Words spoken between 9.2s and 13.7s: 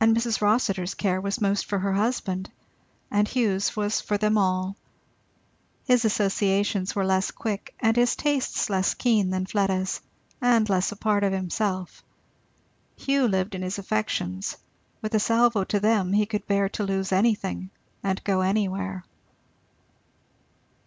than Fleda's and less a part of himself. Hugh lived in